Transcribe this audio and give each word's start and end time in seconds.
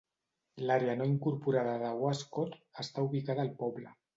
L'àrea 0.69 0.95
no 1.01 1.07
incorporada 1.09 1.75
de 1.83 1.91
Wascott 2.01 2.59
està 2.85 3.07
ubicada 3.11 3.49
al 3.49 3.57
poble. 3.65 3.97